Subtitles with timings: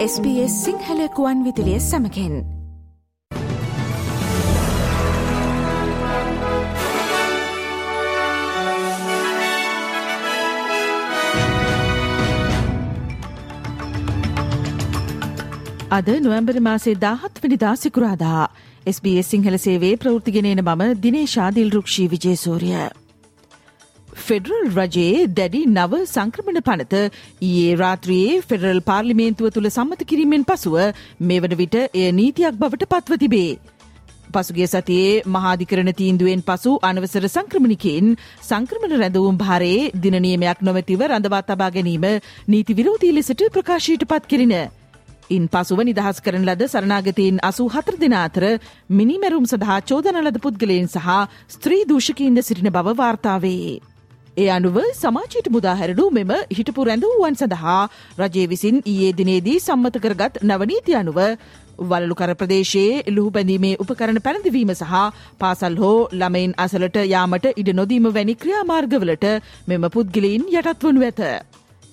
[0.00, 2.34] SBS සිංහලකුවන් විදිලිය සමකෙන්
[15.90, 18.48] අද නොවම්බර් මාසේ දාහත් වනිදා සිකුරාදා
[18.86, 22.99] SBS සිංහල සේවේ ප්‍රෘතිගෙනන මම දිනේශා දිල්රුක්ෂී විජේසූරිය.
[24.18, 27.02] ෆෙඩරල් රජයේ දැඩි නව සංක්‍රමණ පනත
[27.40, 30.78] ඊයේ රාත්‍රයේ ෆෙඩරල් පාර්ලිමේන්තුව තුළ සම්මත කිරීමෙන් පසුව
[31.22, 33.52] මේ වන විට එය නීතියක් බවට පත්ව තිබේ.
[34.32, 38.10] පසුගේ සතියේ මහාධිකරණ තීන්දුවෙන් පසු අනවසර සංක්‍රමණිකෙන්
[38.42, 42.06] සංක්‍රමණ රැඳවුම් භාරයේ දිනනියමයක් නොමැතිව රඳවා තබා ගැනීම
[42.48, 44.54] නීති විරෝධී ලෙසට ප්‍රකාශයට පත් කෙරින.
[45.30, 48.44] ඉන් පසුව නිදහස් කරන ලද සරනාගතයෙන් අසූ හතර දෙනා අතර
[48.90, 51.08] මිනිමැරුම් සඳහා චෝදන ලද පුද්ගලයෙන් සහ
[51.48, 53.89] ස්ත්‍රී දූෂකීන්ද සිටින බව වාර්තාවේ.
[54.36, 57.80] ඒ අනුව සමාජයට මුදාහැරණු මෙම හිටපු රැඳවුවන් සඳහා
[58.18, 61.18] රජය විසින් ඊයේ දිනේදී සම්මත කරගත් නවනීති අනුව
[61.82, 65.00] වලලුකර ප්‍රදේශයේ ලුහු බැඳීමේ උපකරණ පැළඳවීම සහ
[65.40, 69.26] පාසල් හෝ ළමයින් අසලට යාමට ඉඩ නොදීම වැනි ක්‍රියාමාර්ගවලට
[69.66, 71.20] මෙම පුද්ගලයින් යටත් වනු ඇත.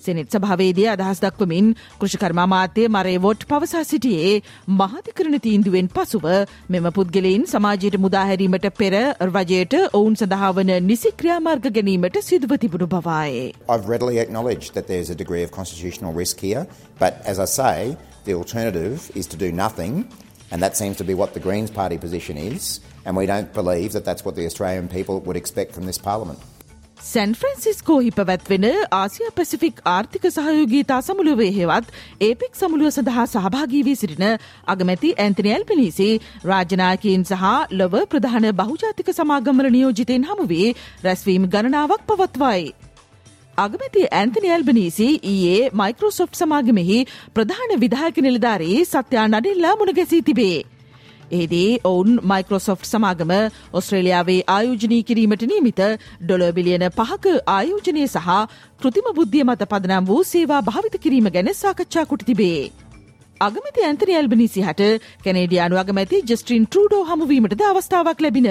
[0.08, 4.34] සෙනෙත් සභාවේදී අදහස් දක්වමින් කෘෂිකර්මාමාත්‍ය මරේවොට් පවසා සිටියේ
[4.80, 6.26] මහතිකරණ තීන්දුවෙන් පසුව
[6.74, 8.94] මෙම පුද්ගලයින් සමාජයට මුදාහැරීමට පෙර
[9.28, 13.48] රජයට ඔවුන් සඳහාවන නිසි ක්‍රියාමාර්ග ගැනීමට සිදුව තිබුණු බවායේ.
[13.68, 16.66] I've readily acknowledged that there's a degree of constitutional risk here,
[16.98, 19.94] but as I say, the alternative is to do nothing,
[20.52, 23.90] and that seems to be what the Greens Party position is, and we don't believe
[23.92, 26.40] that that's what the Australian people would expect from this parliament.
[27.00, 34.26] San ෆ්‍රන්සිස්කෝහි පැවැත්වෙන ආසිය Pacific ආර්ථික සහයෝගීතා සමුළුවේ හෙවත් APEC සමුළුව සඳහා සහභාගී වී සිටින
[34.68, 36.08] අගමැති ඇන්තනයල් පිණිසි
[36.44, 40.74] රාජනායකයෙන් සහ ලොව ප්‍රධාන බහුජාතික සමාගමල නියෝජිතයෙන් හමුවේ
[41.04, 42.64] රැස්වීම් ගණනාවක් පවත්වයි.
[43.58, 46.98] අගමැති ඇන්තනි ඇල්බනීසි ඊයේ මයිකරෝසොෆ්ට් සමාගමෙහි
[47.34, 50.58] ප්‍රධාන විදායක නිලධාරී සත්‍යා නඩිල්ලා මුණගැසී තිබේ.
[51.30, 53.32] එහිදී ඔවුන් මයිකරෝසොෆ්ට් සමාගම
[53.72, 55.82] ඔස්ට්‍රේලියාවේ ආයෝජනී කිරීමට නීමිත
[56.22, 58.28] ඩොල බිලියන පහක ආයෝජනය සහ
[58.80, 62.72] කෘතිම බුද්ධිය මත පදනම් වූ සේවා භාවිත කිරීම ගැන සාකච්ඡා කොට තිබේ.
[63.40, 64.90] අගමති ඇන්තනි ඇල්බනිසි හට
[65.24, 68.50] කැනේඩියානු අගමැති ජස්ට්‍රීන් ට්‍රඩෝ හමුවීමටද අවස්ථාවක් ලැබින.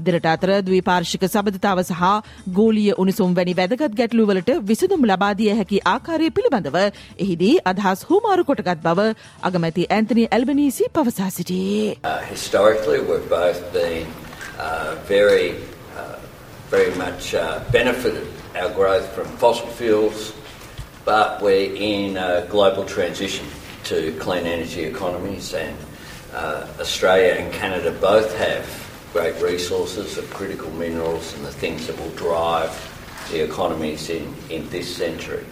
[0.00, 2.12] දෙරට අතර ද්විපාර්ශික සබඳතාව සහ
[2.52, 6.78] ගෝලිය උණුසුම් වැනි වැදගත් ගැටලුවලට විසඳුම් ලබාදිය හැකි ආකාරය පිළිබඳව
[7.18, 9.08] එහිදී අදහස් හුමාරු කොටගත් බව
[9.42, 11.96] අගමැති ඇන්තනි ඇල්බනීසි පවසා සිටියේ.
[12.04, 14.06] Uh, historically, we've both been
[14.58, 15.54] uh, very,
[15.96, 16.18] uh,
[16.70, 18.26] very much uh, benefited
[18.56, 20.32] our growth from fossil fuels,
[21.04, 23.46] but we're in a global transition
[23.84, 25.76] to clean energy economies, and
[26.34, 31.98] uh, Australia and Canada both have great resources of critical minerals and the things that
[31.98, 32.72] will drive
[33.30, 35.44] the economies in, in this century.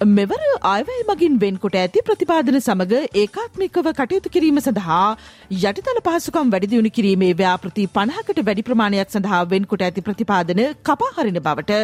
[0.00, 5.16] මෙවර අයවැල් මගින් වෙන්කොට ඇති ප්‍රතිපාදන සමඟ ඒකාත්මිකව කටයුතු කිරීම සඳහා
[5.60, 11.78] යටිතල පහසුකම් වැඩිදියුණු කිරීමේ ව්‍යාපෘති පණහකට වැඩි ප්‍රමාණයක් සඳහා වෙන්කොට ඇති ප්‍රතිපාදන කපාහරින බවට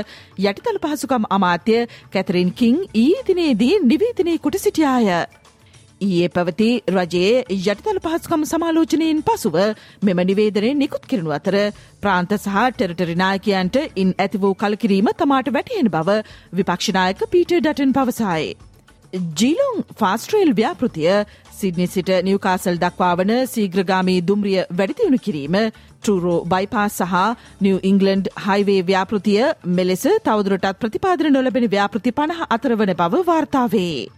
[0.45, 1.79] යටිතල පහසුකම් අමාත්‍ය
[2.13, 5.09] කැතරින් කිං ඊ දිනේදී නිවේදනය කොට සිටියාය.
[6.01, 9.57] ඊයේ පැවති රජයේ යටිතල පහසුකම සමාලෝචනයෙන් පසුව
[10.03, 11.57] මෙම නිවේදනය නිකුත් කිරණු අතර
[12.03, 16.17] ප්‍රාන්ත සහ ටෙරටරිනායකයන්ට ඉන් ඇති වූ කලකිරීම තමාට වැටහෙන බව
[16.53, 18.49] විපක්ෂනායක පීට ඩටන් පවසායි.
[19.37, 21.11] ජීලොන් ෆාස්ට්‍රේල් ව්‍යාපෘතිය
[21.53, 25.57] සිඩ්නි සිට නිවකාසල් දක්වා වන සීග්‍රගාමී දුම්රිය වැඩිදියුණු කිරීම
[26.03, 27.17] ටරෝ බයිපාස් සහ
[27.61, 29.41] නිව ඉංගලන්ඩ් හයිවේ ව්‍යාපෘතිය
[29.73, 34.18] මෙලෙස තවදුරටත් ප්‍රතිපාදන නොලබෙන ව්‍යාපෘති පණහ අතරවන බව වාර්තාවේ.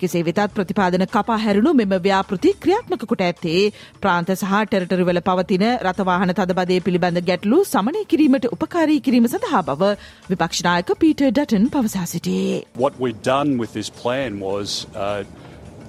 [0.00, 3.60] කෙසේ වෙතත් ප්‍රතිපාදන කපා හැරුණු මෙම ව්‍යාපෘති ක්‍රියාත්මක කොට ඇත්තේ
[4.02, 9.92] ප්‍රාන්ත සහ ටෙරටරිවල පවතින රථවාහන තදබදය පිළිබඳ ගැටලු සමනය කිරීමට උපකාරී කිරීම සඳහා බව
[10.32, 12.58] විපක්ෂනායක පීටර් ඩටන් පවසා සිටියේ.
[12.84, 15.24] What we'd done with this plan was uh,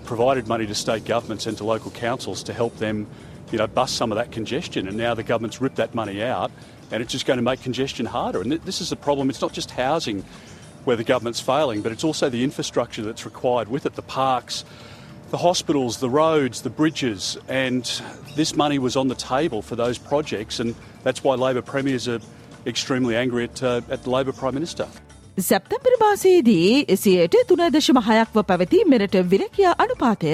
[0.05, 3.07] provided money to state governments and to local councils to help them
[3.51, 4.87] you know, bust some of that congestion.
[4.87, 6.51] And now the government's ripped that money out
[6.91, 8.41] and it's just going to make congestion harder.
[8.41, 9.29] And th- this is the problem.
[9.29, 10.23] It's not just housing
[10.85, 14.65] where the government's failing, but it's also the infrastructure that's required with it the parks,
[15.31, 17.37] the hospitals, the roads, the bridges.
[17.47, 17.83] And
[18.35, 22.19] this money was on the table for those projects, and that's why Labor premiers are
[22.65, 24.87] extremely angry at, uh, at the Labor Prime Minister.
[25.37, 30.33] සැප්තැම්බර් මාසයේදී එසියට තුන දශම හයක්ව පැවති මෙරට විරකියා අනුපාතය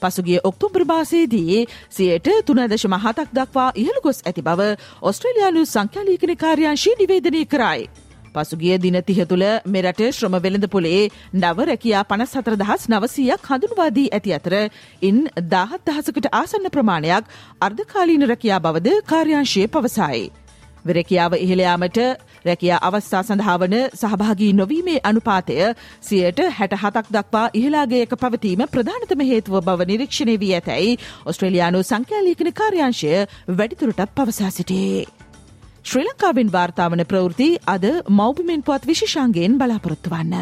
[0.00, 4.60] පසුගිය October මාසයේදී සියට තුන දශම හතක් දක්වා ඉහළ ගොස් ඇති බව
[5.02, 8.01] ඔස්ට්‍රේලයානු සංඛ්‍යාලීකන කාර්යංශී නිවේදනය කරයි.
[8.35, 11.01] පසුගිය දින තිහ තුළ මෙරට ශ්‍රම වෙළඳ පොලේ
[11.33, 14.55] නව රැකයා පනස් හතර දහස් නවසීයක් හඳුන්වාදී ඇති අතර
[15.03, 20.23] ඉන් දාහත් දහසකට ආසන්න ප්‍රමාණයක් අර්ධකාලීන රැකයා බවද කාර්යංශය පවසයි.
[20.87, 21.99] රැකියාව ඉහළයාමට
[22.45, 25.57] රැකයා අවස්ථා සඳහාවන සහභාගී නොවීමේ අනුපාතය
[26.01, 33.13] සියයට හැට හතක් දක්වා ඉහලාගේයක පවතීම ප්‍රධානතම හේතුව බව නිරීක්ෂණය වී ඇතැයි ඔස්ට්‍රේලයානු සංඛ්‍යාලීකන කාර්යංශය
[33.49, 35.22] වැඩිතුරටත් පවසා සිටේ.
[35.85, 40.35] ශ්‍රී ලංකාවෙන් වාර්තාවන ප්‍රවෘති අද මෞබිමෙන් පුවත් විශෂංගෙන් බලාපොරොත්තු වන්න.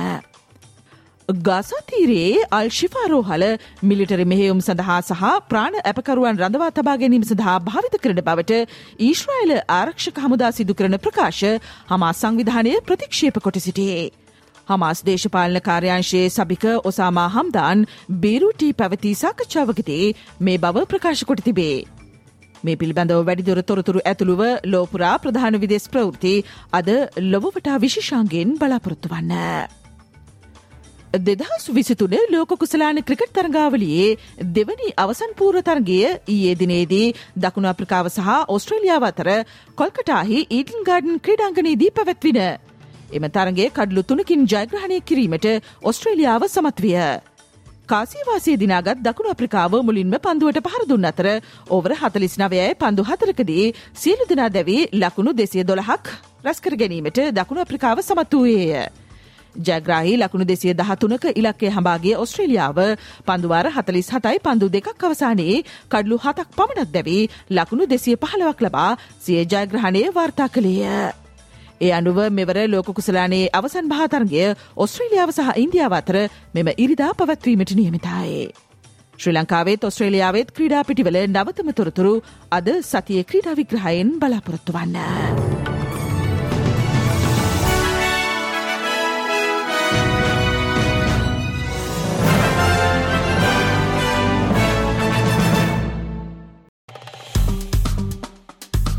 [1.29, 3.45] ගසතීරයේ අල් ශිපාරෝහල
[3.83, 8.59] මිලිටරි මෙහෙයුම් සඳහා සහ ප්‍රාණ ඇපකරුවන් රඳවා තබා ගැනීම සඳහා භාවිත කරන බවට
[9.01, 11.41] ඊශ්‍රයිල ආරක්ෂක හමුදා සිදු කරන ප්‍රකාශ
[11.89, 14.03] හමා සංවිධානය ප්‍රතික්ෂේප කොට සිටියේ.
[14.69, 17.87] හමාස් දේශපාලන කාර්යංශයේ සභික ඔසාමා හම්දාන්
[18.19, 20.05] බේරුටී පැවති සාකච්ඡාවකතේ
[20.41, 22.00] මේ බව ප්‍රකාශ කොට තිබේ.
[22.63, 26.33] මේ පිළිබඳව වැඩිදුර තොරතුරු ඇතුළුව ලෝපුරා ප්‍රධාන විදෙස් ප්‍රවෘති
[26.73, 26.89] අද
[27.25, 29.35] ලොවවටා විශෂාන්ගෙන් බලාපොරොත්තු වන්න.
[31.19, 34.17] දෙදහස් විසිතුන ලෝක කුසලාන ක්‍රිකට් තරගාවලියේ
[34.49, 39.29] දෙවනි අවසන් පූර තරගය ඊයේ දිනේදී දකුණු අප්‍රිකාව සහ ඔස්ට්‍රේලියාව අතර
[39.75, 42.39] කොල්කටාහි ඊටන් ගාඩන් ක්‍රඩාංගනයේදී පැවැත්වින.
[43.11, 45.47] එම තරගේ කඩලු තුනකින් ජයග්‍රහණය කිරීමට
[45.83, 47.01] ඔස්ට්‍රේලියාව සමත්විය.
[47.91, 51.27] කාසිවාසේ දිනාගත් දකුණු අප්‍රිකාව මුලින්ම පන්දුවට පහරදුන් අතර
[51.69, 53.65] ඕවර හතලිස් නවයයි පන්දු හතරකදී
[53.95, 56.11] සියලු දෙනා දැවී ලකුණු දෙසිය දොළහක්
[56.45, 58.85] රැස්කර ගැනීමට දකුණු අප්‍රිකාව සමත් වූයේය.
[59.59, 62.79] ජයග්‍රාහි ලකුණු දෙසිය දහතුනක ඉලක්කය හඹාගේ ඔස්ට්‍රේලියාව
[63.27, 65.57] පන්දුවාර හතලිස් හතයි පන්දු දෙකක් අවසානයේ
[65.89, 71.20] කඩලු හතක් පමණක් දැවී ලකුණු දෙසිය පහළවක් ලබා සිය ජයග්‍රහණය වාර්තා කළේය.
[71.81, 74.43] ඒ අනුව මෙවර ලෝකුසලානේ අවසන් භාතරගය
[74.77, 76.17] ඔස්ට්‍රේලියාව සහ ඉන්දියාව අතර
[76.53, 78.45] මෙම ඉරිදා පවත්වීමට නියමිතයි.
[79.19, 82.15] ශ්‍රී ලංකාවේත් ඔස්ට්‍රේලියාවත් ක්‍රීඩා පිටිවල නවතම තොරතුරු
[82.51, 85.70] අද සතිය ක්‍රීඩා විග්‍රහයෙන් බලාපොරොත්තු වන්න.